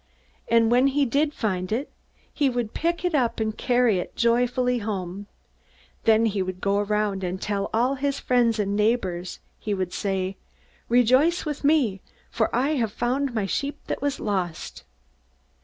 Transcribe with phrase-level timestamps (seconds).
[0.47, 1.91] And when he did find it,
[2.33, 5.27] he would pick it up and carry it joyfully home.
[6.05, 9.37] Then he would go around and tell all his friends and neighbors.
[9.59, 10.37] He would say:
[10.89, 12.01] 'Rejoice with me!
[12.31, 14.83] For I have found my sheep that was lost.'